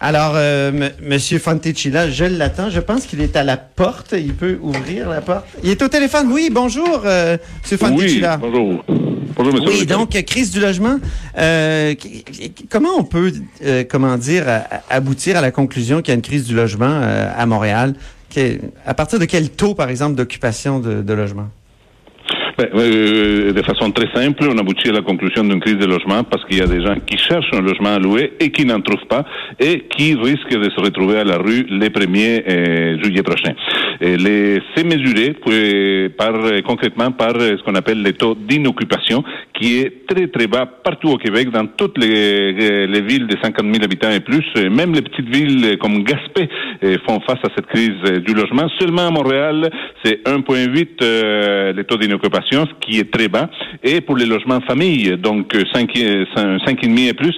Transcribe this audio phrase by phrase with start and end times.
[0.00, 0.90] Alors, euh, M.
[1.02, 2.70] Monsieur Fanticilla, je l'attends.
[2.70, 4.14] Je pense qu'il est à la porte.
[4.16, 5.46] Il peut ouvrir la porte.
[5.64, 6.30] Il est au téléphone.
[6.30, 7.36] Oui, bonjour, euh,
[7.70, 7.78] M.
[7.78, 8.38] Fanticilla.
[8.40, 8.84] Oui, bonjour.
[9.36, 9.68] Bonjour, monsieur.
[9.68, 10.98] Oui, donc, crise du logement.
[11.36, 11.94] Euh,
[12.70, 13.32] comment on peut,
[13.64, 14.46] euh, comment dire,
[14.90, 17.94] aboutir à la conclusion qu'il y a une crise du logement euh, à Montréal?
[18.86, 21.48] à partir de quel taux, par exemple, d'occupation de, de logement?
[22.60, 26.44] Euh, de façon très simple, on aboutit à la conclusion d'une crise de logement parce
[26.44, 29.06] qu'il y a des gens qui cherchent un logement à louer et qui n'en trouvent
[29.08, 29.24] pas
[29.60, 33.54] et qui risquent de se retrouver à la rue les 1er euh, juillet prochain.
[34.00, 35.34] C'est mesuré
[36.16, 36.32] par,
[36.64, 39.24] concrètement par ce qu'on appelle le taux d'inoccupation
[39.54, 43.64] qui est très très bas partout au Québec, dans toutes les, les villes de 50
[43.64, 44.44] 000 habitants et plus.
[44.56, 46.48] Même les petites villes comme Gaspé
[46.84, 48.68] euh, font face à cette crise du logement.
[48.78, 49.70] Seulement à Montréal,
[50.04, 53.48] c'est 1,8 euh, le taux d'inoccupation ce qui est très bas.
[53.82, 57.34] Et pour les logements famille, donc 5,5 euh, et plus,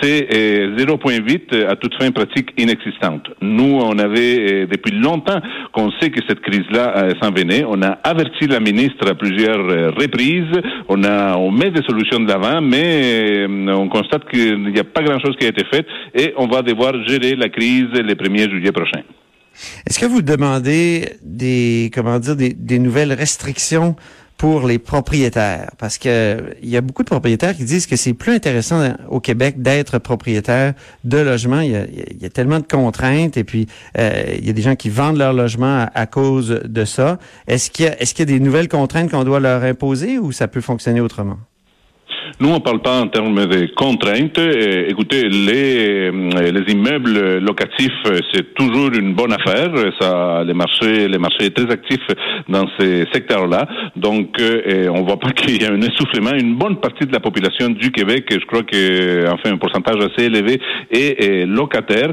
[0.00, 3.28] c'est 0,8 euh, à toute fin pratique inexistante.
[3.40, 5.40] Nous, on avait euh, depuis longtemps
[5.72, 7.64] qu'on sait que cette crise-là s'en venait.
[7.66, 10.60] On a averti la ministre à plusieurs reprises.
[10.88, 15.02] On a, on met des solutions de l'avant, mais on constate qu'il n'y a pas
[15.02, 18.72] grand-chose qui a été fait et on va devoir gérer la crise le 1er juillet
[18.72, 19.02] prochain.
[19.86, 23.96] Est-ce que vous demandez des, comment dire, des nouvelles restrictions
[24.36, 28.12] pour les propriétaires parce que il y a beaucoup de propriétaires qui disent que c'est
[28.12, 31.60] plus intéressant au Québec d'être propriétaire de logements.
[31.60, 33.66] Il y, a, tellement de contraintes et puis
[33.98, 37.18] euh, il y a des gens qui vendent leur logement à, cause de ça.
[37.46, 40.18] Est-ce qu'il y a, est-ce qu'il y a des nouvelles contraintes qu'on doit leur imposer
[40.18, 41.38] ou ça peut fonctionner autrement?
[42.38, 44.38] Nous, on parle pas en termes de contraintes.
[44.38, 49.72] Euh, écoutez, les, euh, les immeubles locatifs, euh, c'est toujours une bonne affaire.
[49.98, 52.06] Ça, les marchés, les marchés sont très actifs
[52.48, 53.66] dans ces secteurs-là.
[53.96, 56.32] Donc, on voit pas qu'il y a un essoufflement.
[56.32, 60.26] Une bonne partie de la population du Québec, je crois que, enfin, un pourcentage assez
[60.26, 62.12] élevé est, locataire.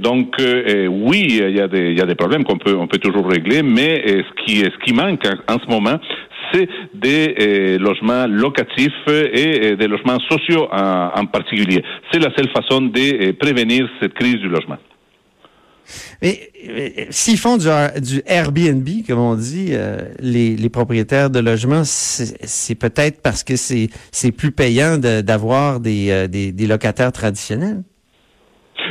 [0.00, 3.28] Donc, oui, il y a des, y a des problèmes qu'on peut, on peut toujours
[3.28, 5.98] régler, mais ce qui, ce qui manque en ce moment,
[6.52, 11.82] c'est des euh, logements locatifs et des logements sociaux en, particulier.
[12.10, 14.78] C'est la seule façon de euh, prévenir cette crise du logement.
[16.22, 19.72] Mais euh, s'ils font du, Airbnb, comme on dit,
[20.20, 27.12] les, propriétaires de logements, c'est peut-être parce que c'est plus payant d'avoir des, des locataires
[27.12, 27.82] traditionnels.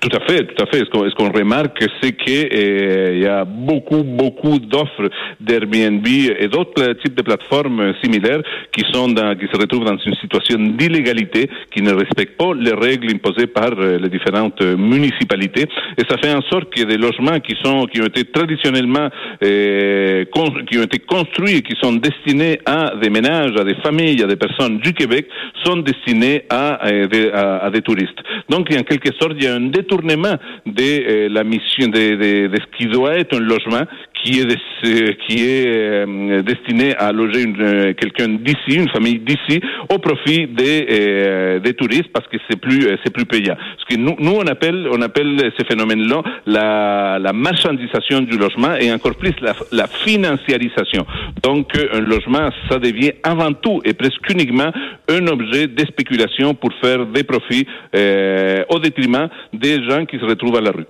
[0.00, 0.78] Tout à fait, tout à fait.
[0.84, 5.08] Ce qu'on remarque, c'est qu'il euh, y a beaucoup, beaucoup d'offres
[5.40, 10.14] d'Airbnb et d'autres types de plateformes similaires qui sont dans, qui se retrouvent dans une
[10.16, 15.66] situation d'illégalité, qui ne respectent pas les règles imposées par euh, les différentes municipalités.
[15.98, 19.08] Et ça fait en sorte que des logements qui sont, qui ont été traditionnellement,
[19.42, 20.24] euh,
[20.70, 24.36] qui ont été construits qui sont destinés à des ménages, à des familles, à des
[24.36, 25.26] personnes du Québec,
[25.64, 28.18] sont destinés à, à, à des touristes.
[28.48, 32.16] Donc, en quelque sorte, il y a un détournement détournement de euh, la mission de,
[32.16, 33.82] de, de, ce qui doit être un logement
[34.24, 39.60] qui est qui est euh, destiné à loger euh, quelqu'un d'ici, une famille d'ici,
[39.92, 43.56] au profit des, des touristes parce que c'est plus c'est plus payant.
[43.78, 48.74] Ce que nous, nous on appelle on appelle ces phénomènes-là la, la marchandisation du logement
[48.80, 51.06] et encore plus la, la financiarisation.
[51.42, 54.70] Donc un logement ça devient avant tout et presque uniquement
[55.08, 60.56] un objet de spéculation pour faire des profits au détriment des gens qui se retrouvent
[60.56, 60.86] à la rue.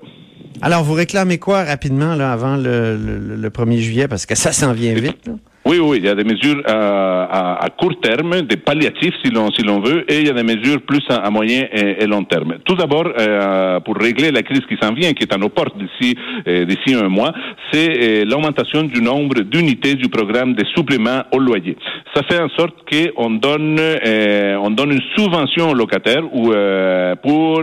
[0.67, 4.73] Alors, vous réclamez quoi rapidement là, avant le, le 1er juillet, parce que ça s'en
[4.73, 5.27] vient vite?
[5.27, 5.35] Là?
[5.67, 9.31] Oui, oui, il y a des mesures à, à, à court terme, des palliatifs si
[9.31, 12.23] l'on si l'on veut, et il y a des mesures plus à, moyen et, long
[12.25, 12.57] terme.
[12.67, 15.77] Tout d'abord, euh, pour régler la crise qui s'en vient, qui est à nos portes
[15.79, 16.17] d'ici
[16.47, 17.33] euh, d'ici un mois,
[17.73, 21.79] c'est euh, l'augmentation du nombre d'unités du programme des suppléments au loyer.
[22.15, 23.81] Ça fait en sorte qu'on donne
[24.63, 26.53] on donne une subvention aux locataires ou
[27.23, 27.63] pour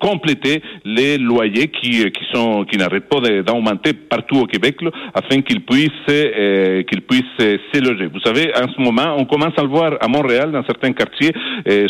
[0.00, 4.76] compléter les loyers qui qui sont qui n'arrêtent pas d'augmenter partout au Québec,
[5.14, 7.22] afin qu'ils puissent qu'ils puissent
[7.72, 8.06] c'est logé.
[8.06, 11.32] Vous savez, en ce moment, on commence à le voir à Montréal, dans certains quartiers.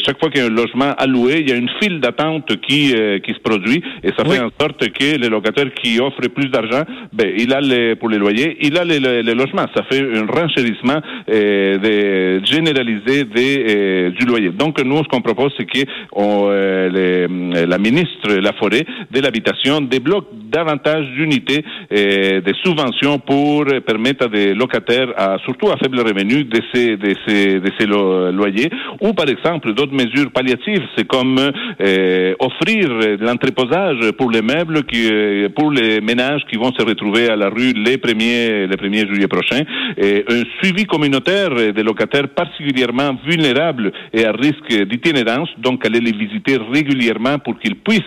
[0.05, 2.95] Chaque fois qu'il y a un logement louer, il y a une file d'attente qui
[2.95, 6.49] euh, qui se produit et ça fait en sorte que les locataires qui offrent plus
[6.49, 6.83] d'argent,
[7.13, 9.67] ben il a les, pour les loyers, il a les, les, logements.
[9.75, 11.01] Ça fait un renchérissement
[11.31, 14.51] euh, de, généralisé des, euh, du loyer.
[14.51, 15.85] Donc nous, ce qu'on propose, c'est que
[16.17, 23.65] euh, les, la ministre La Forêt de l'habitation débloque davantage d'unités et des subventions pour
[23.87, 27.87] permettre à des locataires, à, surtout à faible revenu, de ces, de ces, de ces
[27.87, 28.71] loyers.
[29.01, 32.89] Ou par exemple, d'autres mesures palliatives, c'est comme euh, offrir
[33.21, 37.49] l'entreposage pour les meubles, qui, euh, pour les ménages qui vont se retrouver à la
[37.49, 39.65] rue les premiers, les premiers juillet prochains,
[39.97, 46.13] et un suivi communautaire des locataires particulièrement vulnérables et à risque d'itinérance, donc aller les
[46.13, 48.03] visiter régulièrement pour qu'ils puissent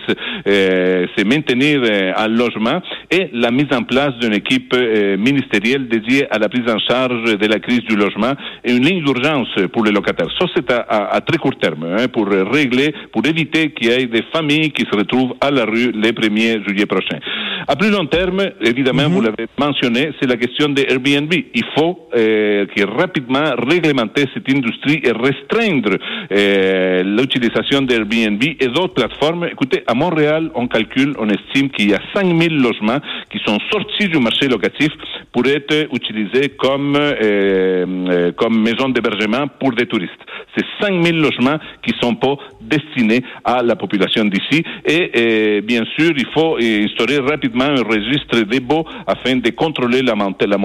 [0.46, 5.88] euh, se maintenir euh, en logement, et la mise en place d'une équipe euh, ministérielle
[5.88, 8.32] dédiée à la prise en charge de la crise du logement
[8.64, 10.28] et une ligne d'urgence pour les locataires.
[10.38, 14.24] Ça, c'est à, très court terme, hein, pour régler, pour éviter qu'il y ait des
[14.32, 17.18] familles qui se retrouvent à la rue les 1er juillet prochain.
[17.66, 19.12] À plus long terme, évidemment, mhm.
[19.12, 21.32] vous l'avez mentionné, c'est la question des Airbnb.
[21.32, 25.96] Il faut euh, que rapidement réglementer cette industrie et restreindre
[26.32, 29.46] euh, l'utilisation d'Airbnb et d'autres plateformes.
[29.50, 32.98] Écoutez, à Montréal, on calcule, on estime qu'il y a 5000 logements
[33.30, 34.90] qui sont sortis du marché locatif
[35.32, 40.12] pour être utilisés comme, euh, euh comme maison d'hébergement pour des touristes.
[40.56, 46.12] C'est 5000 logements qui sont pas destinés à la population d'ici et, et, bien sûr,
[46.16, 50.56] il faut instaurer rapidement un registre des baux afin de contrôler la montée, la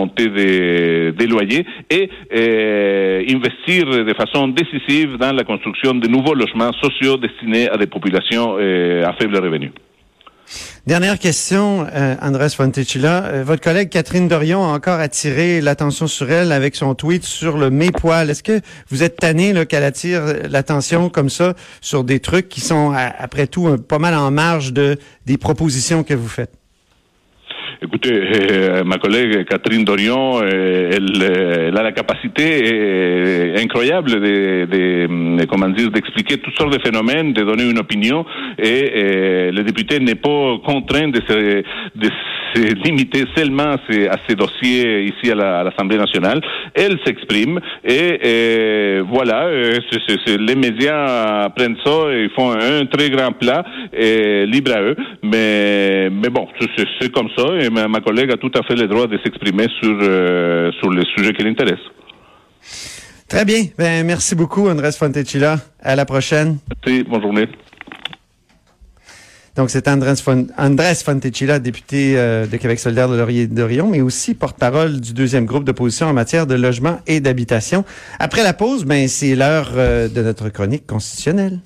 [1.12, 7.18] des, loyers et euh, investir de façon décisive dans la construction de nouveaux logements sociaux
[7.18, 9.72] destinés à des populations euh, à faible revenu.
[10.86, 13.44] Dernière question, euh, Andrés Fontecilla.
[13.44, 17.72] Votre collègue Catherine Dorion a encore attiré l'attention sur elle avec son tweet sur le
[17.72, 18.30] mépoil.
[18.30, 22.92] Est-ce que vous êtes tanné qu'elle attire l'attention comme ça sur des trucs qui sont,
[22.92, 26.65] après tout, pas mal en marge de des propositions que vous faites?
[27.82, 31.24] Écoutez, euh, ma collègue Catherine Dorion, euh, elle,
[31.68, 37.44] elle, a la capacité incroyable de, de, comment dire, d'expliquer toutes sortes de phénomènes, de
[37.44, 38.26] donner une opinion,
[38.58, 41.64] et, le député n'est pas contraint de se,
[41.96, 42.10] de
[42.56, 46.42] se limiter seulement à ces, dossiers ici à l'Assemblée nationale.
[46.74, 49.80] Elle s'exprime, et, voilà, euh,
[50.40, 53.64] les médias prennent ça et font un, très grand plat,
[53.94, 56.48] et, libre à eux, mais, mais bon,
[57.00, 57.46] c'est comme ça
[57.88, 61.34] ma, collègue a tout à fait le droit de s'exprimer sur, euh, sur les sujets
[61.34, 61.92] qui l'intéressent.
[63.28, 63.64] Très bien.
[63.78, 65.58] Ben, merci beaucoup, Andrés Fontecilla.
[65.82, 66.58] À la prochaine.
[66.70, 67.04] Merci.
[67.04, 67.48] Bonne journée.
[69.56, 75.14] Donc, c'est Andrés, Fontecilla, député euh, de Québec solidaire de Laurier-Dorion, mais aussi porte-parole du
[75.14, 77.86] deuxième groupe d'opposition en matière de logement et d'habitation.
[78.20, 81.60] Après la pause, ben, c'est l'heure euh, de notre chronique constitutionnelle.